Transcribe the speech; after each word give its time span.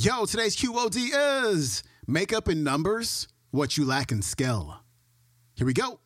Yo, 0.00 0.24
today's 0.26 0.54
QOD 0.54 1.10
is 1.50 1.82
makeup 2.06 2.48
in 2.48 2.62
numbers, 2.62 3.26
what 3.50 3.76
you 3.76 3.84
lack 3.84 4.12
in 4.12 4.22
skill. 4.22 4.76
Here 5.56 5.66
we 5.66 5.72
go. 5.72 5.98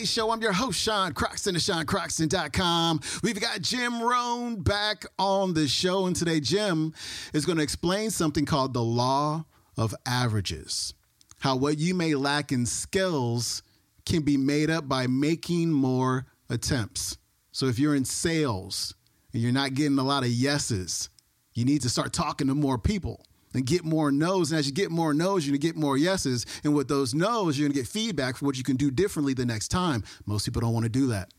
Day 0.00 0.06
Show. 0.06 0.30
I'm 0.30 0.40
your 0.40 0.54
host, 0.54 0.80
Sean 0.80 1.12
Croxton 1.12 1.56
of 1.56 1.60
SeanCroxton.com. 1.60 3.00
We've 3.22 3.38
got 3.38 3.60
Jim 3.60 4.00
Rohn 4.00 4.62
back 4.62 5.04
on 5.18 5.52
the 5.52 5.68
show, 5.68 6.06
and 6.06 6.16
today 6.16 6.40
Jim 6.40 6.94
is 7.34 7.44
going 7.44 7.58
to 7.58 7.62
explain 7.62 8.08
something 8.08 8.46
called 8.46 8.72
the 8.72 8.82
law 8.82 9.44
of 9.76 9.94
averages. 10.06 10.94
How 11.40 11.56
what 11.56 11.76
you 11.76 11.94
may 11.94 12.14
lack 12.14 12.50
in 12.50 12.64
skills 12.64 13.62
can 14.06 14.22
be 14.22 14.38
made 14.38 14.70
up 14.70 14.88
by 14.88 15.06
making 15.06 15.70
more 15.70 16.24
attempts. 16.48 17.18
So 17.52 17.66
if 17.66 17.78
you're 17.78 17.94
in 17.94 18.06
sales 18.06 18.94
and 19.34 19.42
you're 19.42 19.52
not 19.52 19.74
getting 19.74 19.98
a 19.98 20.02
lot 20.02 20.22
of 20.22 20.30
yeses, 20.30 21.10
you 21.52 21.66
need 21.66 21.82
to 21.82 21.90
start 21.90 22.14
talking 22.14 22.46
to 22.46 22.54
more 22.54 22.78
people 22.78 23.26
and 23.54 23.66
get 23.66 23.84
more 23.84 24.12
no's. 24.12 24.50
And 24.50 24.58
as 24.58 24.66
you 24.66 24.72
get 24.72 24.90
more 24.90 25.12
no's, 25.12 25.46
you're 25.46 25.52
gonna 25.52 25.58
get 25.58 25.76
more 25.76 25.96
yeses. 25.96 26.46
And 26.64 26.74
with 26.74 26.88
those 26.88 27.14
no's, 27.14 27.58
you're 27.58 27.68
gonna 27.68 27.78
get 27.78 27.88
feedback 27.88 28.36
for 28.36 28.46
what 28.46 28.56
you 28.56 28.64
can 28.64 28.76
do 28.76 28.90
differently 28.90 29.34
the 29.34 29.46
next 29.46 29.68
time. 29.68 30.04
Most 30.26 30.44
people 30.44 30.60
don't 30.60 30.74
wanna 30.74 30.88
do 30.88 31.08
that. 31.08 31.32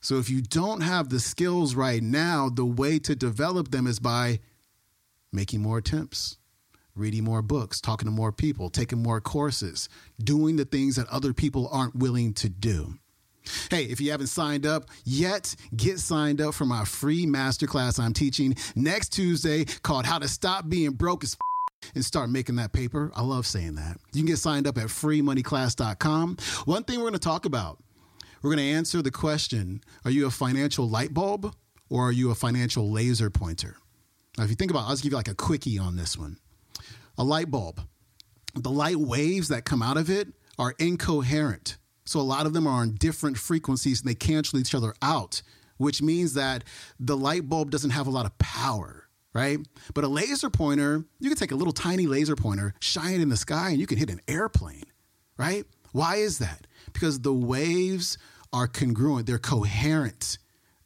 So 0.00 0.18
if 0.18 0.30
you 0.30 0.40
don't 0.40 0.82
have 0.82 1.08
the 1.08 1.18
skills 1.18 1.74
right 1.74 2.02
now, 2.02 2.48
the 2.48 2.64
way 2.64 2.98
to 3.00 3.16
develop 3.16 3.70
them 3.70 3.86
is 3.86 3.98
by 3.98 4.40
making 5.32 5.62
more 5.62 5.78
attempts, 5.78 6.38
reading 6.94 7.24
more 7.24 7.42
books, 7.42 7.80
talking 7.80 8.06
to 8.06 8.12
more 8.12 8.32
people, 8.32 8.70
taking 8.70 9.02
more 9.02 9.20
courses, 9.20 9.88
doing 10.22 10.56
the 10.56 10.64
things 10.64 10.96
that 10.96 11.08
other 11.08 11.32
people 11.32 11.68
aren't 11.72 11.96
willing 11.96 12.32
to 12.34 12.48
do. 12.48 12.98
Hey, 13.70 13.84
if 13.84 14.00
you 14.00 14.10
haven't 14.10 14.28
signed 14.28 14.66
up 14.66 14.90
yet, 15.04 15.54
get 15.76 15.98
signed 15.98 16.40
up 16.40 16.54
for 16.54 16.64
my 16.64 16.84
free 16.84 17.26
masterclass 17.26 17.98
I'm 17.98 18.12
teaching 18.12 18.56
next 18.74 19.10
Tuesday 19.10 19.64
called 19.82 20.06
How 20.06 20.18
to 20.18 20.28
Stop 20.28 20.68
Being 20.68 20.92
Broke 20.92 21.24
as 21.24 21.34
F- 21.34 21.92
and 21.94 22.04
start 22.04 22.30
making 22.30 22.56
that 22.56 22.72
paper. 22.72 23.12
I 23.14 23.22
love 23.22 23.46
saying 23.46 23.76
that. 23.76 23.98
You 24.12 24.20
can 24.20 24.26
get 24.26 24.38
signed 24.38 24.66
up 24.66 24.78
at 24.78 24.86
freemoneyclass.com. 24.86 26.36
One 26.64 26.84
thing 26.84 26.98
we're 26.98 27.04
going 27.04 27.12
to 27.14 27.18
talk 27.18 27.44
about, 27.44 27.82
we're 28.42 28.50
going 28.50 28.64
to 28.64 28.72
answer 28.72 29.02
the 29.02 29.10
question 29.10 29.82
Are 30.04 30.10
you 30.10 30.26
a 30.26 30.30
financial 30.30 30.88
light 30.88 31.14
bulb 31.14 31.54
or 31.88 32.08
are 32.08 32.12
you 32.12 32.30
a 32.30 32.34
financial 32.34 32.90
laser 32.90 33.30
pointer? 33.30 33.76
Now, 34.36 34.44
if 34.44 34.50
you 34.50 34.56
think 34.56 34.70
about 34.70 34.80
it, 34.80 34.84
I'll 34.84 34.90
just 34.90 35.02
give 35.02 35.12
you 35.12 35.16
like 35.16 35.28
a 35.28 35.34
quickie 35.34 35.78
on 35.78 35.96
this 35.96 36.18
one. 36.18 36.38
A 37.18 37.24
light 37.24 37.50
bulb, 37.50 37.80
the 38.54 38.70
light 38.70 38.96
waves 38.96 39.48
that 39.48 39.64
come 39.64 39.82
out 39.82 39.96
of 39.96 40.10
it 40.10 40.28
are 40.58 40.74
incoherent. 40.78 41.76
So 42.06 42.20
a 42.20 42.22
lot 42.22 42.46
of 42.46 42.52
them 42.52 42.66
are 42.66 42.80
on 42.80 42.92
different 42.92 43.36
frequencies 43.36 44.00
and 44.00 44.08
they 44.08 44.14
cancel 44.14 44.58
each 44.58 44.74
other 44.74 44.94
out, 45.02 45.42
which 45.76 46.00
means 46.00 46.34
that 46.34 46.64
the 46.98 47.16
light 47.16 47.48
bulb 47.48 47.70
doesn't 47.70 47.90
have 47.90 48.06
a 48.06 48.10
lot 48.10 48.26
of 48.26 48.38
power, 48.38 49.08
right? 49.34 49.58
But 49.92 50.04
a 50.04 50.08
laser 50.08 50.48
pointer, 50.48 51.04
you 51.18 51.28
can 51.28 51.36
take 51.36 51.50
a 51.50 51.56
little 51.56 51.72
tiny 51.72 52.06
laser 52.06 52.36
pointer, 52.36 52.74
shine 52.80 53.14
it 53.14 53.20
in 53.20 53.28
the 53.28 53.36
sky, 53.36 53.70
and 53.70 53.80
you 53.80 53.86
can 53.86 53.98
hit 53.98 54.08
an 54.08 54.20
airplane, 54.28 54.84
right? 55.36 55.64
Why 55.92 56.16
is 56.16 56.38
that? 56.38 56.66
Because 56.92 57.20
the 57.20 57.34
waves 57.34 58.18
are 58.52 58.68
congruent, 58.68 59.26
they're 59.26 59.38
coherent. 59.38 60.38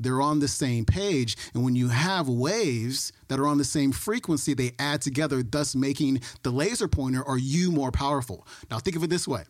They're 0.02 0.22
on 0.22 0.38
the 0.38 0.48
same 0.48 0.86
page. 0.86 1.36
And 1.52 1.62
when 1.62 1.76
you 1.76 1.88
have 1.88 2.26
waves 2.26 3.12
that 3.28 3.38
are 3.38 3.46
on 3.46 3.58
the 3.58 3.64
same 3.64 3.92
frequency, 3.92 4.54
they 4.54 4.72
add 4.78 5.02
together, 5.02 5.42
thus 5.42 5.74
making 5.74 6.22
the 6.42 6.50
laser 6.50 6.88
pointer 6.88 7.22
or 7.22 7.36
you 7.36 7.70
more 7.70 7.92
powerful. 7.92 8.46
Now, 8.70 8.78
think 8.78 8.96
of 8.96 9.04
it 9.04 9.10
this 9.10 9.28
way 9.28 9.44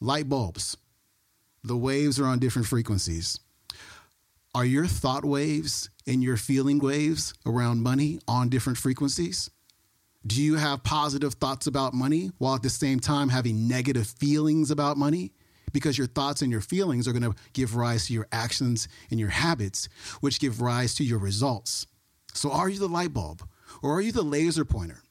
light 0.00 0.28
bulbs 0.28 0.76
the 1.64 1.76
waves 1.76 2.20
are 2.20 2.26
on 2.26 2.38
different 2.38 2.68
frequencies. 2.68 3.40
Are 4.54 4.64
your 4.64 4.86
thought 4.86 5.24
waves 5.24 5.88
and 6.06 6.22
your 6.22 6.36
feeling 6.36 6.78
waves 6.78 7.34
around 7.44 7.82
money 7.82 8.20
on 8.28 8.50
different 8.50 8.78
frequencies? 8.78 9.50
Do 10.26 10.40
you 10.40 10.56
have 10.56 10.84
positive 10.84 11.34
thoughts 11.34 11.66
about 11.66 11.92
money 11.92 12.30
while 12.38 12.54
at 12.54 12.62
the 12.62 12.70
same 12.70 13.00
time 13.00 13.30
having 13.30 13.66
negative 13.66 14.06
feelings 14.06 14.70
about 14.70 14.96
money? 14.96 15.32
Because 15.72 15.98
your 15.98 16.06
thoughts 16.06 16.40
and 16.40 16.52
your 16.52 16.60
feelings 16.60 17.08
are 17.08 17.12
going 17.12 17.30
to 17.30 17.34
give 17.52 17.74
rise 17.74 18.06
to 18.06 18.12
your 18.12 18.28
actions 18.30 18.86
and 19.10 19.18
your 19.18 19.30
habits, 19.30 19.88
which 20.20 20.38
give 20.38 20.60
rise 20.60 20.94
to 20.94 21.04
your 21.04 21.18
results. 21.18 21.86
So, 22.32 22.52
are 22.52 22.68
you 22.68 22.78
the 22.78 22.88
light 22.88 23.12
bulb 23.12 23.42
or 23.82 23.96
are 23.96 24.00
you 24.00 24.12
the 24.12 24.22
laser 24.22 24.64
pointer 24.64 25.02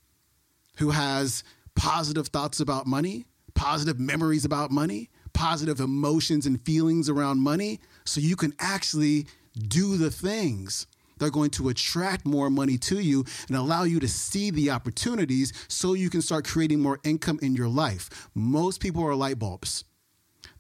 who 0.78 0.92
has 0.92 1.44
positive 1.76 2.28
thoughts 2.28 2.62
about 2.62 2.88
money, 2.88 3.26
positive 3.56 4.00
memories 4.00 4.46
about 4.46 4.72
money, 4.72 5.10
positive 5.34 5.80
emotions 5.80 6.46
and 6.46 6.62
feelings 6.62 7.10
around 7.10 7.40
money 7.40 7.80
so 8.06 8.22
you 8.22 8.36
can 8.36 8.54
actually 8.60 9.28
do 9.68 9.98
the 9.98 10.12
things 10.12 10.88
that 11.18 11.28
are 11.28 11.32
going 11.32 11.52
to 11.52 11.70
attract 11.70 12.26
more 12.26 12.50
money 12.50 12.78
to 12.78 13.00
you 13.00 13.24
and 13.48 13.56
allow 13.56 13.84
you 13.84 14.00
to 14.00 14.08
see 14.08 14.52
the 14.52 14.70
opportunities 14.70 15.54
so 15.68 15.94
you 15.94 16.10
can 16.10 16.22
start 16.22 16.46
creating 16.46 16.80
more 16.80 17.00
income 17.04 17.40
in 17.42 17.56
your 17.56 17.68
life. 17.68 18.30
Most 18.34 18.82
people 18.82 19.04
are 19.06 19.16
light 19.16 19.40
bulbs. 19.40 19.86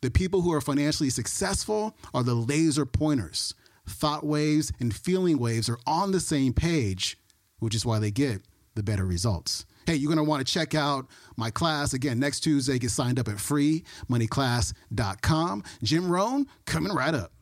The 0.02 0.12
people 0.12 0.42
who 0.42 0.54
are 0.54 0.62
financially 0.62 1.10
successful 1.10 1.96
are 2.14 2.24
the 2.24 2.36
laser 2.36 2.86
pointers. 2.86 3.54
Thought 3.88 4.26
waves 4.26 4.72
and 4.80 4.96
feeling 4.96 5.38
waves 5.38 5.70
are 5.70 5.80
on 5.86 6.12
the 6.12 6.20
same 6.20 6.54
page, 6.54 7.18
which 7.60 7.76
is 7.76 7.86
why 7.86 8.00
they 8.00 8.12
get 8.12 8.42
the 8.76 8.84
better 8.84 9.06
results. 9.06 9.66
Hey, 9.86 9.96
you're 9.96 10.14
going 10.14 10.18
to 10.18 10.30
want 10.30 10.46
to 10.46 10.54
check 10.54 10.76
out 10.76 11.08
my 11.36 11.50
class 11.50 11.94
again 11.94 12.20
next 12.20 12.42
Tuesday. 12.42 12.78
Get 12.80 12.92
signed 12.92 13.20
up 13.20 13.28
at 13.28 13.36
freemoneyclass.com. 13.36 15.64
Jim 15.84 16.10
Rohn 16.10 16.48
coming 16.66 16.94
right 16.94 17.14
up. 17.14 17.34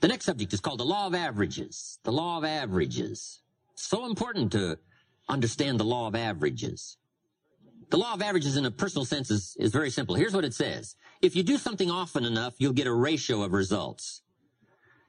The 0.00 0.08
next 0.08 0.24
subject 0.24 0.54
is 0.54 0.60
called 0.60 0.80
the 0.80 0.84
law 0.84 1.06
of 1.06 1.14
averages. 1.14 1.98
The 2.04 2.12
law 2.12 2.38
of 2.38 2.44
averages. 2.44 3.42
So 3.74 4.06
important 4.06 4.50
to 4.52 4.78
understand 5.28 5.78
the 5.78 5.84
law 5.84 6.08
of 6.08 6.14
averages. 6.14 6.96
The 7.90 7.98
law 7.98 8.14
of 8.14 8.22
averages 8.22 8.56
in 8.56 8.64
a 8.64 8.70
personal 8.70 9.04
sense 9.04 9.30
is, 9.30 9.56
is 9.58 9.72
very 9.72 9.90
simple. 9.90 10.14
Here's 10.14 10.32
what 10.32 10.44
it 10.44 10.54
says. 10.54 10.96
If 11.22 11.36
you 11.36 11.42
do 11.42 11.58
something 11.58 11.90
often 11.90 12.24
enough, 12.24 12.54
you'll 12.58 12.72
get 12.72 12.86
a 12.86 12.92
ratio 12.92 13.42
of 13.42 13.52
results. 13.52 14.22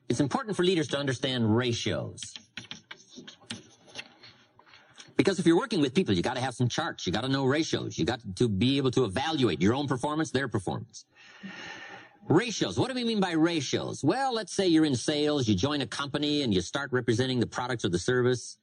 It's 0.09 0.19
important 0.19 0.57
for 0.57 0.63
leaders 0.63 0.89
to 0.89 0.97
understand 0.97 1.55
ratios. 1.55 2.21
Because 5.21 5.37
if 5.37 5.45
you're 5.45 5.55
working 5.55 5.81
with 5.81 5.93
people, 5.93 6.15
you 6.15 6.23
got 6.23 6.33
to 6.33 6.41
have 6.41 6.55
some 6.55 6.67
charts. 6.67 7.05
You 7.05 7.13
got 7.13 7.21
to 7.21 7.27
know 7.27 7.45
ratios. 7.45 7.95
You 7.95 8.05
got 8.05 8.21
to 8.37 8.49
be 8.49 8.77
able 8.77 8.89
to 8.89 9.05
evaluate 9.05 9.61
your 9.61 9.75
own 9.75 9.87
performance, 9.87 10.31
their 10.31 10.47
performance. 10.47 11.05
Ratios. 12.27 12.79
What 12.79 12.87
do 12.87 12.95
we 12.95 13.03
mean 13.03 13.19
by 13.19 13.33
ratios? 13.33 14.03
Well, 14.03 14.33
let's 14.33 14.51
say 14.51 14.65
you're 14.65 14.83
in 14.83 14.95
sales, 14.95 15.47
you 15.47 15.53
join 15.53 15.81
a 15.81 15.85
company 15.85 16.41
and 16.41 16.51
you 16.51 16.59
start 16.61 16.91
representing 16.91 17.39
the 17.39 17.45
product 17.45 17.85
or 17.85 17.89
the 17.89 17.99
service. 17.99 18.57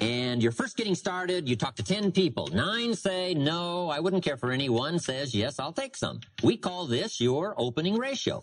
And 0.00 0.42
you're 0.42 0.50
first 0.50 0.78
getting 0.78 0.94
started, 0.94 1.46
you 1.46 1.56
talk 1.56 1.74
to 1.76 1.82
10 1.82 2.10
people. 2.10 2.46
Nine 2.46 2.94
say, 2.94 3.34
no, 3.34 3.90
I 3.90 4.00
wouldn't 4.00 4.24
care 4.24 4.38
for 4.38 4.52
any. 4.52 4.70
One 4.70 4.98
says, 4.98 5.34
yes, 5.34 5.58
I'll 5.58 5.74
take 5.74 5.94
some. 5.94 6.20
We 6.42 6.56
call 6.56 6.86
this 6.86 7.20
your 7.20 7.54
opening 7.58 7.98
ratio. 7.98 8.42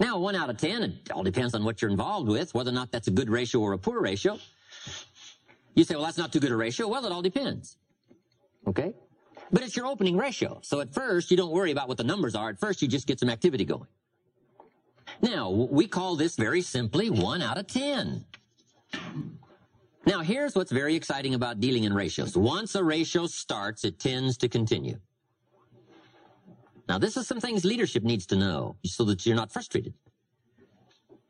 Now, 0.00 0.18
one 0.18 0.34
out 0.34 0.48
of 0.48 0.56
10, 0.56 0.82
it 0.82 1.10
all 1.10 1.22
depends 1.22 1.54
on 1.54 1.62
what 1.62 1.82
you're 1.82 1.90
involved 1.90 2.26
with, 2.26 2.54
whether 2.54 2.70
or 2.70 2.74
not 2.74 2.90
that's 2.90 3.08
a 3.08 3.10
good 3.10 3.28
ratio 3.28 3.60
or 3.60 3.74
a 3.74 3.78
poor 3.78 4.00
ratio. 4.00 4.38
You 5.78 5.84
say, 5.84 5.94
well, 5.94 6.06
that's 6.06 6.18
not 6.18 6.32
too 6.32 6.40
good 6.40 6.50
a 6.50 6.56
ratio. 6.56 6.88
Well, 6.88 7.06
it 7.06 7.12
all 7.12 7.22
depends. 7.22 7.76
Okay? 8.66 8.94
But 9.52 9.62
it's 9.62 9.76
your 9.76 9.86
opening 9.86 10.16
ratio. 10.16 10.58
So 10.64 10.80
at 10.80 10.92
first, 10.92 11.30
you 11.30 11.36
don't 11.36 11.52
worry 11.52 11.70
about 11.70 11.86
what 11.86 11.96
the 11.96 12.02
numbers 12.02 12.34
are. 12.34 12.48
At 12.48 12.58
first, 12.58 12.82
you 12.82 12.88
just 12.88 13.06
get 13.06 13.20
some 13.20 13.30
activity 13.30 13.64
going. 13.64 13.86
Now, 15.22 15.50
we 15.50 15.86
call 15.86 16.16
this 16.16 16.34
very 16.34 16.62
simply 16.62 17.10
1 17.10 17.42
out 17.42 17.58
of 17.58 17.68
10. 17.68 18.24
Now, 20.04 20.20
here's 20.20 20.56
what's 20.56 20.72
very 20.72 20.96
exciting 20.96 21.34
about 21.34 21.60
dealing 21.60 21.84
in 21.84 21.94
ratios. 21.94 22.36
Once 22.36 22.74
a 22.74 22.82
ratio 22.82 23.28
starts, 23.28 23.84
it 23.84 24.00
tends 24.00 24.36
to 24.38 24.48
continue. 24.48 24.98
Now, 26.88 26.98
this 26.98 27.16
is 27.16 27.28
some 27.28 27.38
things 27.38 27.64
leadership 27.64 28.02
needs 28.02 28.26
to 28.26 28.36
know 28.36 28.74
so 28.84 29.04
that 29.04 29.24
you're 29.24 29.36
not 29.36 29.52
frustrated. 29.52 29.94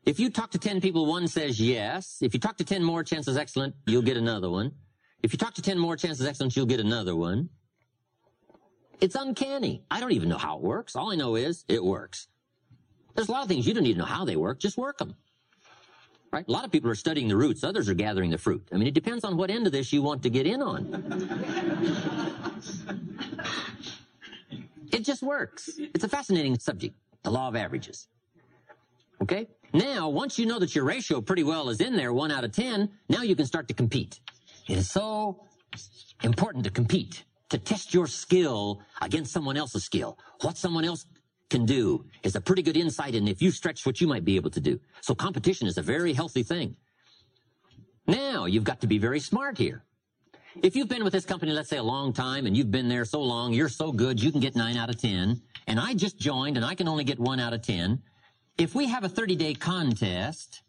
If 0.05 0.19
you 0.19 0.29
talk 0.29 0.51
to 0.51 0.57
10 0.57 0.81
people, 0.81 1.05
one 1.05 1.27
says 1.27 1.59
yes. 1.59 2.17
If 2.21 2.33
you 2.33 2.39
talk 2.39 2.57
to 2.57 2.63
10 2.63 2.83
more, 2.83 3.03
chances 3.03 3.37
excellent, 3.37 3.75
you'll 3.85 4.01
get 4.01 4.17
another 4.17 4.49
one. 4.49 4.71
If 5.21 5.33
you 5.33 5.37
talk 5.37 5.53
to 5.55 5.61
10 5.61 5.77
more, 5.77 5.97
chances 5.97 6.25
excellent, 6.25 6.55
you'll 6.55 6.65
get 6.65 6.79
another 6.79 7.15
one. 7.15 7.49
It's 9.01 9.15
uncanny. 9.15 9.83
I 9.89 9.99
don't 9.99 10.11
even 10.11 10.29
know 10.29 10.37
how 10.37 10.57
it 10.57 10.63
works. 10.63 10.95
All 10.95 11.11
I 11.11 11.15
know 11.15 11.35
is 11.35 11.63
it 11.67 11.83
works. 11.83 12.27
There's 13.15 13.27
a 13.29 13.31
lot 13.31 13.43
of 13.43 13.47
things 13.47 13.67
you 13.67 13.73
don't 13.73 13.83
need 13.83 13.93
to 13.93 13.99
know 13.99 14.05
how 14.05 14.25
they 14.25 14.35
work. 14.35 14.59
Just 14.59 14.77
work 14.77 14.97
them. 14.97 15.15
Right? 16.31 16.45
A 16.47 16.51
lot 16.51 16.63
of 16.63 16.71
people 16.71 16.89
are 16.91 16.95
studying 16.95 17.27
the 17.27 17.35
roots, 17.35 17.63
others 17.63 17.89
are 17.89 17.95
gathering 17.95 18.29
the 18.29 18.37
fruit. 18.37 18.67
I 18.71 18.77
mean, 18.77 18.87
it 18.87 18.93
depends 18.93 19.23
on 19.23 19.35
what 19.35 19.49
end 19.49 19.65
of 19.65 19.73
this 19.73 19.91
you 19.91 20.03
want 20.03 20.21
to 20.23 20.29
get 20.29 20.45
in 20.45 20.61
on. 20.61 20.85
it 24.91 25.03
just 25.03 25.23
works. 25.23 25.71
It's 25.77 26.03
a 26.03 26.09
fascinating 26.09 26.59
subject, 26.59 26.95
the 27.23 27.31
law 27.31 27.47
of 27.47 27.55
averages. 27.55 28.07
Okay? 29.23 29.47
Now, 29.73 30.09
once 30.09 30.39
you 30.39 30.45
know 30.45 30.59
that 30.59 30.73
your 30.73 30.83
ratio 30.83 31.21
pretty 31.21 31.43
well 31.43 31.69
is 31.69 31.79
in 31.79 31.95
there, 31.95 32.11
1 32.11 32.31
out 32.31 32.43
of 32.43 32.51
10, 32.51 32.89
now 33.07 33.21
you 33.21 33.35
can 33.35 33.45
start 33.45 33.67
to 33.67 33.73
compete. 33.73 34.19
It 34.67 34.77
is 34.77 34.89
so 34.89 35.45
important 36.23 36.63
to 36.63 36.71
compete, 36.71 37.23
to 37.49 37.57
test 37.57 37.93
your 37.93 38.07
skill 38.07 38.81
against 39.01 39.31
someone 39.31 39.57
else's 39.57 39.83
skill. 39.83 40.17
What 40.41 40.57
someone 40.57 40.85
else 40.85 41.05
can 41.49 41.65
do 41.65 42.05
is 42.23 42.35
a 42.35 42.41
pretty 42.41 42.61
good 42.61 42.77
insight 42.77 43.15
in 43.15 43.27
if 43.27 43.41
you 43.41 43.51
stretch 43.51 43.85
what 43.85 44.01
you 44.01 44.07
might 44.07 44.25
be 44.25 44.35
able 44.35 44.49
to 44.51 44.59
do. 44.59 44.79
So 45.01 45.13
competition 45.15 45.67
is 45.67 45.77
a 45.77 45.81
very 45.81 46.13
healthy 46.13 46.43
thing. 46.43 46.75
Now, 48.07 48.45
you've 48.45 48.63
got 48.63 48.81
to 48.81 48.87
be 48.87 48.97
very 48.97 49.19
smart 49.19 49.57
here. 49.57 49.83
If 50.63 50.75
you've 50.75 50.89
been 50.89 51.03
with 51.03 51.13
this 51.13 51.25
company, 51.25 51.51
let's 51.51 51.69
say 51.69 51.77
a 51.77 51.83
long 51.83 52.11
time, 52.11 52.47
and 52.47 52.57
you've 52.57 52.71
been 52.71 52.89
there 52.89 53.05
so 53.05 53.21
long, 53.21 53.53
you're 53.53 53.69
so 53.69 53.91
good, 53.91 54.21
you 54.21 54.31
can 54.31 54.41
get 54.41 54.55
9 54.55 54.77
out 54.77 54.89
of 54.89 54.99
10, 54.99 55.39
and 55.67 55.79
I 55.79 55.93
just 55.93 56.17
joined 56.17 56.57
and 56.57 56.65
I 56.65 56.73
can 56.73 56.87
only 56.87 57.03
get 57.03 57.19
1 57.19 57.39
out 57.39 57.53
of 57.53 57.61
10, 57.61 58.01
if 58.59 58.75
we 58.75 58.87
have 58.87 59.05
a 59.05 59.09
30-day 59.09 59.53
contest 59.53 60.61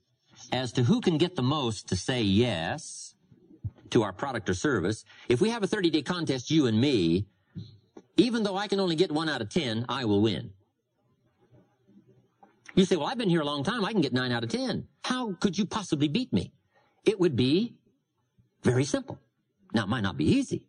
as 0.53 0.73
to 0.73 0.85
who 0.85 1.01
can 1.01 1.19
get 1.19 1.35
the 1.35 1.43
most 1.43 1.89
to 1.89 1.97
say 1.97 2.23
yes 2.23 3.17
to 3.91 4.05
our 4.05 4.13
product 4.13 4.49
or 4.49 4.55
service, 4.55 5.05
if 5.29 5.41
we 5.41 5.51
have 5.51 5.65
a 5.65 5.67
30-day 5.67 6.03
contest, 6.03 6.53
you 6.53 6.67
and 6.67 6.81
me, 6.81 7.27
even 8.17 8.45
though 8.45 8.57
I 8.57 8.69
can 8.69 8.79
only 8.79 8.95
get 8.95 9.11
1 9.11 9.29
out 9.29 9.43
of 9.43 9.49
10, 9.49 9.87
I 9.89 10.05
will 10.05 10.23
win. 10.23 10.53
You 12.77 12.85
say, 12.85 12.95
well, 12.95 13.09
I've 13.09 13.19
been 13.19 13.29
here 13.29 13.41
a 13.41 13.45
long 13.45 13.65
time. 13.65 13.85
I 13.85 13.91
can 13.91 14.01
get 14.01 14.13
9 14.13 14.31
out 14.31 14.45
of 14.45 14.51
10. 14.51 14.87
How 15.05 15.33
could 15.41 15.59
you 15.59 15.67
possibly 15.67 16.07
beat 16.07 16.33
me? 16.33 16.53
It 17.05 17.19
would 17.19 17.35
be 17.35 17.75
very 18.63 18.85
simple. 18.85 19.19
Now, 19.75 19.83
it 19.83 19.89
might 19.89 20.03
not 20.03 20.17
be 20.17 20.27
easy, 20.27 20.63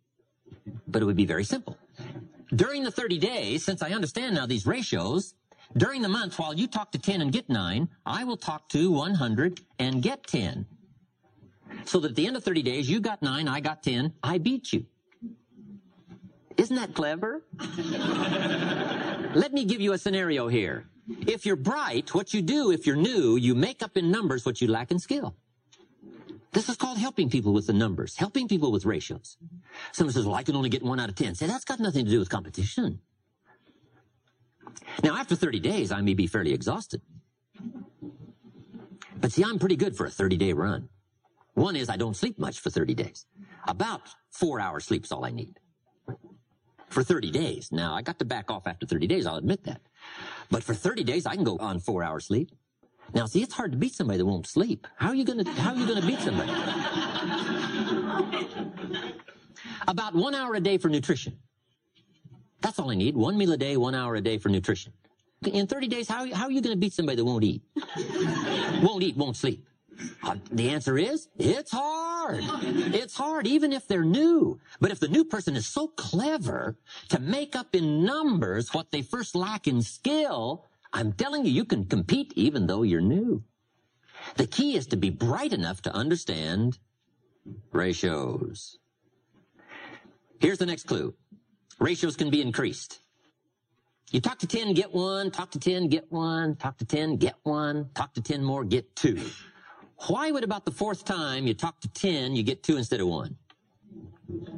but 0.88 1.02
it 1.02 1.04
would 1.04 1.16
be 1.16 1.26
very 1.26 1.44
simple. 1.44 1.78
During 2.52 2.82
the 2.82 2.90
30 2.90 3.18
days, 3.18 3.64
since 3.64 3.80
I 3.80 3.90
understand 3.90 4.34
now 4.34 4.46
these 4.46 4.66
ratios, 4.66 5.34
during 5.76 6.02
the 6.02 6.08
month, 6.08 6.38
while 6.38 6.54
you 6.54 6.66
talk 6.66 6.92
to 6.92 6.98
10 6.98 7.20
and 7.20 7.32
get 7.32 7.48
9, 7.48 7.88
I 8.06 8.24
will 8.24 8.36
talk 8.36 8.68
to 8.70 8.90
100 8.90 9.60
and 9.78 10.02
get 10.02 10.26
10. 10.26 10.66
So 11.84 12.00
that 12.00 12.10
at 12.10 12.16
the 12.16 12.26
end 12.26 12.36
of 12.36 12.44
30 12.44 12.62
days, 12.62 12.88
you 12.88 13.00
got 13.00 13.22
9, 13.22 13.48
I 13.48 13.60
got 13.60 13.82
10, 13.82 14.12
I 14.22 14.38
beat 14.38 14.72
you. 14.72 14.86
Isn't 16.56 16.76
that 16.76 16.94
clever? 16.94 17.42
Let 19.34 19.52
me 19.52 19.64
give 19.64 19.80
you 19.80 19.92
a 19.92 19.98
scenario 19.98 20.48
here. 20.48 20.84
If 21.26 21.46
you're 21.46 21.56
bright, 21.56 22.14
what 22.14 22.32
you 22.34 22.42
do 22.42 22.70
if 22.70 22.86
you're 22.86 22.96
new, 22.96 23.36
you 23.36 23.54
make 23.54 23.82
up 23.82 23.96
in 23.96 24.10
numbers 24.10 24.44
what 24.44 24.60
you 24.60 24.68
lack 24.68 24.90
in 24.90 24.98
skill. 24.98 25.34
This 26.52 26.68
is 26.68 26.76
called 26.76 26.98
helping 26.98 27.30
people 27.30 27.54
with 27.54 27.66
the 27.66 27.72
numbers, 27.72 28.16
helping 28.16 28.46
people 28.46 28.70
with 28.70 28.84
ratios. 28.84 29.38
Someone 29.92 30.12
says, 30.12 30.26
well, 30.26 30.34
I 30.34 30.42
can 30.42 30.54
only 30.54 30.68
get 30.68 30.82
one 30.82 31.00
out 31.00 31.08
of 31.08 31.14
10. 31.14 31.34
Say, 31.34 31.46
that's 31.46 31.64
got 31.64 31.80
nothing 31.80 32.04
to 32.04 32.10
do 32.10 32.18
with 32.18 32.28
competition. 32.28 33.00
Now, 35.02 35.16
after 35.16 35.34
30 35.34 35.60
days, 35.60 35.92
I 35.92 36.00
may 36.00 36.14
be 36.14 36.26
fairly 36.26 36.52
exhausted. 36.52 37.00
But 39.20 39.32
see, 39.32 39.44
I'm 39.44 39.58
pretty 39.58 39.76
good 39.76 39.96
for 39.96 40.06
a 40.06 40.10
30 40.10 40.36
day 40.36 40.52
run. 40.52 40.88
One 41.54 41.76
is 41.76 41.88
I 41.88 41.96
don't 41.96 42.16
sleep 42.16 42.38
much 42.38 42.60
for 42.60 42.70
30 42.70 42.94
days. 42.94 43.26
About 43.68 44.00
four 44.30 44.60
hours 44.60 44.84
sleep 44.84 45.04
is 45.04 45.12
all 45.12 45.24
I 45.24 45.30
need. 45.30 45.58
For 46.88 47.02
30 47.02 47.30
days. 47.30 47.70
Now, 47.72 47.94
I 47.94 48.02
got 48.02 48.18
to 48.18 48.24
back 48.24 48.50
off 48.50 48.66
after 48.66 48.86
30 48.86 49.06
days, 49.06 49.26
I'll 49.26 49.36
admit 49.36 49.64
that. 49.64 49.80
But 50.50 50.64
for 50.64 50.74
30 50.74 51.04
days, 51.04 51.26
I 51.26 51.34
can 51.34 51.44
go 51.44 51.56
on 51.58 51.78
four 51.78 52.02
hours 52.02 52.26
sleep. 52.26 52.50
Now, 53.14 53.26
see, 53.26 53.42
it's 53.42 53.54
hard 53.54 53.72
to 53.72 53.78
beat 53.78 53.94
somebody 53.94 54.18
that 54.18 54.26
won't 54.26 54.46
sleep. 54.46 54.86
How 54.96 55.08
are 55.08 55.14
you 55.14 55.24
gonna, 55.24 55.48
how 55.52 55.72
are 55.72 55.76
you 55.76 55.86
gonna 55.86 56.06
beat 56.06 56.20
somebody? 56.20 56.52
About 59.88 60.14
one 60.14 60.34
hour 60.34 60.54
a 60.54 60.60
day 60.60 60.78
for 60.78 60.88
nutrition. 60.88 61.38
That's 62.62 62.78
all 62.78 62.90
I 62.90 62.94
need. 62.94 63.16
One 63.16 63.36
meal 63.36 63.52
a 63.52 63.56
day, 63.56 63.76
one 63.76 63.94
hour 63.94 64.14
a 64.14 64.20
day 64.20 64.38
for 64.38 64.48
nutrition. 64.48 64.92
In 65.44 65.66
30 65.66 65.88
days, 65.88 66.08
how, 66.08 66.32
how 66.32 66.44
are 66.44 66.50
you 66.52 66.60
gonna 66.60 66.76
beat 66.76 66.92
somebody 66.92 67.16
that 67.16 67.24
won't 67.24 67.44
eat? 67.44 67.62
won't 68.82 69.02
eat, 69.02 69.16
won't 69.16 69.36
sleep. 69.36 69.66
Uh, 70.22 70.36
the 70.52 70.70
answer 70.70 70.96
is, 70.96 71.28
it's 71.36 71.72
hard. 71.72 72.44
It's 72.94 73.16
hard, 73.16 73.46
even 73.46 73.72
if 73.72 73.86
they're 73.88 74.04
new. 74.04 74.60
But 74.80 74.92
if 74.92 75.00
the 75.00 75.08
new 75.08 75.24
person 75.24 75.56
is 75.56 75.66
so 75.66 75.88
clever 75.88 76.76
to 77.08 77.18
make 77.20 77.56
up 77.56 77.74
in 77.74 78.04
numbers 78.04 78.72
what 78.72 78.90
they 78.90 79.02
first 79.02 79.34
lack 79.34 79.66
in 79.66 79.82
skill, 79.82 80.64
I'm 80.92 81.12
telling 81.12 81.44
you, 81.44 81.50
you 81.52 81.64
can 81.64 81.84
compete 81.84 82.32
even 82.36 82.66
though 82.68 82.82
you're 82.84 83.00
new. 83.00 83.42
The 84.36 84.46
key 84.46 84.76
is 84.76 84.86
to 84.88 84.96
be 84.96 85.10
bright 85.10 85.52
enough 85.52 85.82
to 85.82 85.94
understand 85.94 86.78
ratios. 87.72 88.78
Here's 90.40 90.58
the 90.58 90.66
next 90.66 90.84
clue. 90.84 91.14
Ratios 91.82 92.14
can 92.14 92.30
be 92.30 92.40
increased. 92.40 93.00
You 94.12 94.20
talk 94.20 94.38
to 94.38 94.46
10, 94.46 94.74
get 94.74 94.94
one, 94.94 95.32
talk 95.32 95.50
to 95.50 95.58
10, 95.58 95.88
get 95.88 96.12
one, 96.12 96.54
talk 96.54 96.78
to 96.78 96.84
10, 96.84 97.16
get 97.16 97.34
one, 97.42 97.90
talk 97.92 98.14
to 98.14 98.22
10 98.22 98.44
more, 98.44 98.62
get 98.62 98.94
two. 98.94 99.20
Why 100.06 100.30
would 100.30 100.44
about 100.44 100.64
the 100.64 100.70
fourth 100.70 101.04
time 101.04 101.44
you 101.44 101.54
talk 101.54 101.80
to 101.80 101.88
10, 101.88 102.36
you 102.36 102.44
get 102.44 102.62
two 102.62 102.76
instead 102.76 103.00
of 103.00 103.08
one? 103.08 103.36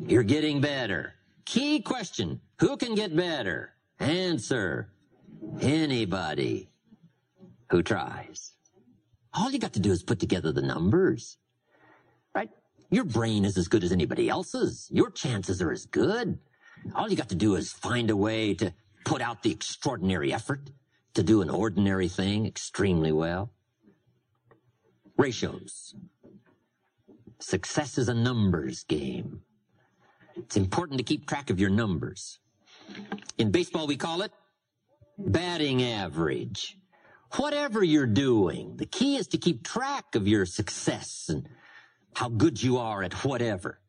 You're 0.06 0.22
getting 0.22 0.60
better. 0.60 1.14
Key 1.46 1.80
question. 1.80 2.42
Who 2.60 2.76
can 2.76 2.94
get 2.94 3.16
better? 3.16 3.72
Answer. 4.00 4.90
Anybody 5.62 6.68
who 7.70 7.82
tries. 7.82 8.52
All 9.32 9.50
you 9.50 9.58
got 9.58 9.72
to 9.72 9.80
do 9.80 9.92
is 9.92 10.02
put 10.02 10.20
together 10.20 10.52
the 10.52 10.62
numbers. 10.62 11.38
Right? 12.34 12.50
Your 12.90 13.04
brain 13.04 13.46
is 13.46 13.56
as 13.56 13.68
good 13.68 13.82
as 13.82 13.92
anybody 13.92 14.28
else's. 14.28 14.90
Your 14.92 15.10
chances 15.10 15.62
are 15.62 15.72
as 15.72 15.86
good. 15.86 16.38
All 16.94 17.08
you 17.08 17.16
got 17.16 17.30
to 17.30 17.34
do 17.34 17.54
is 17.56 17.72
find 17.72 18.10
a 18.10 18.16
way 18.16 18.54
to 18.54 18.72
put 19.04 19.22
out 19.22 19.42
the 19.42 19.50
extraordinary 19.50 20.32
effort 20.32 20.70
to 21.14 21.22
do 21.22 21.42
an 21.42 21.50
ordinary 21.50 22.08
thing 22.08 22.46
extremely 22.46 23.12
well. 23.12 23.52
Ratios. 25.16 25.94
Success 27.38 27.98
is 27.98 28.08
a 28.08 28.14
numbers 28.14 28.84
game. 28.84 29.42
It's 30.36 30.56
important 30.56 30.98
to 30.98 31.04
keep 31.04 31.26
track 31.26 31.50
of 31.50 31.60
your 31.60 31.70
numbers. 31.70 32.40
In 33.38 33.50
baseball, 33.50 33.86
we 33.86 33.96
call 33.96 34.22
it 34.22 34.32
batting 35.18 35.82
average. 35.82 36.76
Whatever 37.36 37.82
you're 37.82 38.06
doing, 38.06 38.76
the 38.76 38.86
key 38.86 39.16
is 39.16 39.28
to 39.28 39.38
keep 39.38 39.64
track 39.64 40.14
of 40.14 40.26
your 40.26 40.46
success 40.46 41.26
and 41.28 41.48
how 42.14 42.28
good 42.28 42.62
you 42.62 42.78
are 42.78 43.02
at 43.02 43.12
whatever. 43.24 43.80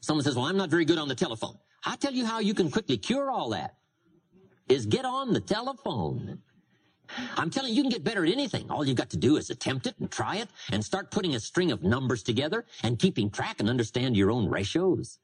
Someone 0.00 0.24
says, 0.24 0.36
well, 0.36 0.46
I'm 0.46 0.56
not 0.56 0.70
very 0.70 0.84
good 0.84 0.98
on 0.98 1.08
the 1.08 1.14
telephone. 1.14 1.58
I'll 1.84 1.96
tell 1.96 2.12
you 2.12 2.24
how 2.26 2.40
you 2.40 2.54
can 2.54 2.70
quickly 2.70 2.96
cure 2.96 3.30
all 3.30 3.50
that 3.50 3.76
is 4.68 4.86
get 4.86 5.04
on 5.04 5.32
the 5.32 5.40
telephone. 5.40 6.40
I'm 7.36 7.50
telling 7.50 7.70
you, 7.70 7.76
you 7.76 7.82
can 7.82 7.90
get 7.90 8.04
better 8.04 8.24
at 8.24 8.32
anything. 8.32 8.70
All 8.70 8.86
you've 8.86 8.96
got 8.96 9.10
to 9.10 9.16
do 9.18 9.36
is 9.36 9.50
attempt 9.50 9.86
it 9.86 9.94
and 9.98 10.10
try 10.10 10.36
it 10.36 10.48
and 10.70 10.82
start 10.82 11.10
putting 11.10 11.34
a 11.34 11.40
string 11.40 11.70
of 11.70 11.82
numbers 11.82 12.22
together 12.22 12.64
and 12.82 12.98
keeping 12.98 13.28
track 13.28 13.60
and 13.60 13.68
understand 13.68 14.16
your 14.16 14.30
own 14.30 14.48
ratios. 14.48 15.18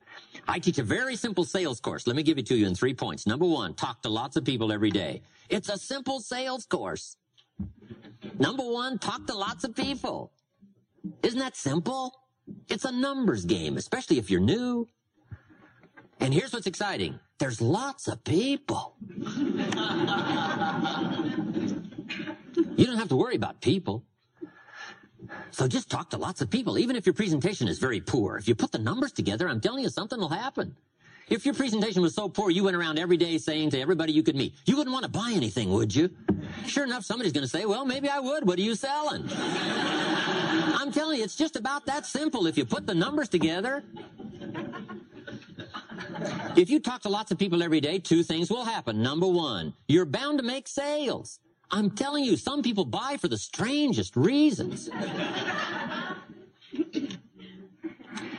I 0.46 0.58
teach 0.58 0.78
a 0.78 0.82
very 0.82 1.16
simple 1.16 1.44
sales 1.44 1.80
course. 1.80 2.06
Let 2.06 2.16
me 2.16 2.22
give 2.22 2.36
it 2.38 2.46
to 2.46 2.56
you 2.56 2.66
in 2.66 2.74
three 2.74 2.92
points. 2.94 3.26
Number 3.26 3.46
one, 3.46 3.74
talk 3.74 4.02
to 4.02 4.10
lots 4.10 4.36
of 4.36 4.44
people 4.44 4.70
every 4.72 4.90
day. 4.90 5.22
It's 5.48 5.68
a 5.70 5.78
simple 5.78 6.20
sales 6.20 6.66
course. 6.66 7.16
Number 8.38 8.64
one, 8.64 8.98
talk 8.98 9.26
to 9.26 9.34
lots 9.34 9.64
of 9.64 9.74
people. 9.74 10.32
Isn't 11.22 11.38
that 11.38 11.56
simple? 11.56 12.12
It's 12.68 12.84
a 12.84 12.92
numbers 12.92 13.44
game, 13.44 13.76
especially 13.76 14.18
if 14.18 14.30
you're 14.30 14.40
new. 14.40 14.88
And 16.20 16.34
here's 16.34 16.52
what's 16.52 16.66
exciting. 16.66 17.20
There's 17.38 17.60
lots 17.60 18.08
of 18.08 18.22
people. 18.24 18.96
you 19.16 19.26
don't 22.86 22.98
have 22.98 23.08
to 23.08 23.16
worry 23.16 23.36
about 23.36 23.60
people. 23.60 24.04
So 25.50 25.68
just 25.68 25.90
talk 25.90 26.10
to 26.10 26.16
lots 26.16 26.40
of 26.40 26.50
people, 26.50 26.78
even 26.78 26.96
if 26.96 27.06
your 27.06 27.12
presentation 27.12 27.68
is 27.68 27.78
very 27.78 28.00
poor. 28.00 28.36
If 28.36 28.48
you 28.48 28.54
put 28.54 28.72
the 28.72 28.78
numbers 28.78 29.12
together, 29.12 29.48
I'm 29.48 29.60
telling 29.60 29.82
you 29.82 29.88
something 29.88 30.18
will 30.18 30.28
happen. 30.28 30.76
If 31.28 31.44
your 31.44 31.54
presentation 31.54 32.00
was 32.00 32.14
so 32.14 32.28
poor, 32.28 32.50
you 32.50 32.64
went 32.64 32.76
around 32.76 32.98
every 32.98 33.18
day 33.18 33.36
saying 33.36 33.70
to 33.70 33.80
everybody 33.80 34.12
you 34.12 34.22
could 34.22 34.36
meet, 34.36 34.54
you 34.64 34.76
wouldn't 34.76 34.92
want 34.92 35.04
to 35.04 35.10
buy 35.10 35.32
anything, 35.34 35.70
would 35.70 35.94
you? 35.94 36.10
Sure 36.66 36.84
enough, 36.84 37.04
somebody's 37.04 37.32
going 37.32 37.44
to 37.44 37.48
say, 37.48 37.66
well, 37.66 37.84
maybe 37.84 38.08
I 38.08 38.18
would. 38.18 38.46
What 38.46 38.58
are 38.58 38.62
you 38.62 38.74
selling? 38.74 39.28
I'm 39.30 40.90
telling 40.90 41.18
you, 41.18 41.24
it's 41.24 41.36
just 41.36 41.56
about 41.56 41.84
that 41.86 42.06
simple. 42.06 42.46
If 42.46 42.56
you 42.56 42.64
put 42.64 42.86
the 42.86 42.94
numbers 42.94 43.28
together, 43.28 43.84
if 46.56 46.70
you 46.70 46.80
talk 46.80 47.02
to 47.02 47.08
lots 47.08 47.30
of 47.30 47.38
people 47.38 47.62
every 47.62 47.80
day, 47.80 47.98
two 47.98 48.22
things 48.22 48.50
will 48.50 48.64
happen. 48.64 49.02
Number 49.02 49.26
one, 49.26 49.74
you're 49.88 50.04
bound 50.04 50.38
to 50.38 50.44
make 50.44 50.68
sales. 50.68 51.40
I'm 51.70 51.90
telling 51.90 52.24
you, 52.24 52.36
some 52.36 52.62
people 52.62 52.84
buy 52.84 53.16
for 53.20 53.28
the 53.28 53.36
strangest 53.36 54.16
reasons. 54.16 54.88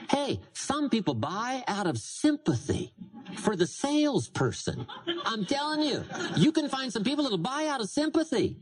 hey, 0.09 0.39
some 0.53 0.89
people 0.89 1.13
buy 1.13 1.63
out 1.67 1.85
of 1.85 1.97
sympathy 1.99 2.93
for 3.37 3.55
the 3.55 3.67
salesperson. 3.67 4.87
I'm 5.25 5.45
telling 5.45 5.81
you, 5.81 6.03
you 6.35 6.51
can 6.51 6.69
find 6.69 6.91
some 6.91 7.03
people 7.03 7.23
that'll 7.23 7.37
buy 7.37 7.67
out 7.67 7.81
of 7.81 7.89
sympathy. 7.89 8.57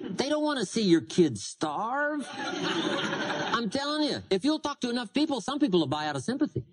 They 0.00 0.28
don't 0.28 0.44
want 0.44 0.60
to 0.60 0.66
see 0.66 0.82
your 0.82 1.00
kids 1.00 1.42
starve. 1.42 2.28
I'm 2.32 3.68
telling 3.68 4.04
you, 4.08 4.22
if 4.30 4.44
you'll 4.44 4.60
talk 4.60 4.80
to 4.82 4.90
enough 4.90 5.12
people, 5.12 5.40
some 5.40 5.58
people 5.58 5.80
will 5.80 5.88
buy 5.88 6.06
out 6.06 6.14
of 6.14 6.22
sympathy. 6.22 6.64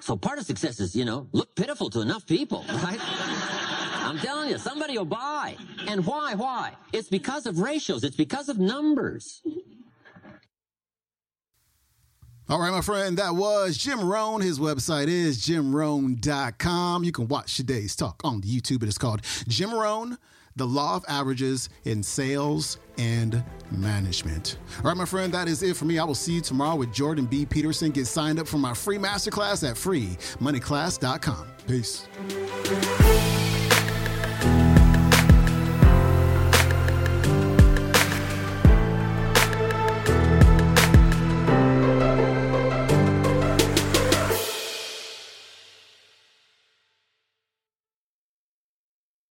So 0.00 0.16
part 0.16 0.38
of 0.38 0.46
success 0.46 0.80
is, 0.80 0.96
you 0.96 1.04
know, 1.04 1.28
look 1.32 1.54
pitiful 1.54 1.90
to 1.90 2.00
enough 2.00 2.26
people, 2.26 2.64
right? 2.68 2.98
I'm 4.10 4.18
telling 4.18 4.48
you, 4.50 4.58
somebody 4.58 4.98
will 4.98 5.04
buy. 5.04 5.56
And 5.86 6.04
why? 6.04 6.34
Why? 6.34 6.72
It's 6.92 7.08
because 7.08 7.46
of 7.46 7.60
ratios. 7.60 8.02
It's 8.02 8.16
because 8.16 8.48
of 8.48 8.58
numbers. 8.58 9.42
All 12.48 12.58
right, 12.58 12.72
my 12.72 12.80
friend, 12.80 13.16
that 13.18 13.36
was 13.36 13.78
Jim 13.78 14.00
Rohn. 14.00 14.40
His 14.40 14.58
website 14.58 15.06
is 15.06 15.38
jimrohn.com. 15.46 17.04
You 17.04 17.12
can 17.12 17.28
watch 17.28 17.56
today's 17.56 17.94
talk 17.94 18.20
on 18.24 18.42
YouTube. 18.42 18.82
It 18.82 18.88
is 18.88 18.98
called 18.98 19.22
Jim 19.46 19.72
Rohn, 19.72 20.18
The 20.56 20.66
Law 20.66 20.96
of 20.96 21.04
Averages 21.08 21.68
in 21.84 22.02
Sales 22.02 22.78
and 22.98 23.42
Management. 23.70 24.58
All 24.78 24.84
right, 24.84 24.96
my 24.96 25.04
friend, 25.04 25.32
that 25.32 25.48
is 25.48 25.62
it 25.62 25.76
for 25.76 25.84
me. 25.84 25.98
I 25.98 26.04
will 26.04 26.14
see 26.14 26.34
you 26.34 26.40
tomorrow 26.40 26.76
with 26.76 26.92
Jordan 26.92 27.26
B. 27.26 27.46
Peterson. 27.46 27.90
Get 27.90 28.06
signed 28.06 28.38
up 28.38 28.48
for 28.48 28.58
my 28.58 28.74
free 28.74 28.98
masterclass 28.98 29.68
at 29.68 29.76
freemoneyclass.com. 29.76 31.46
Peace. 31.66 32.06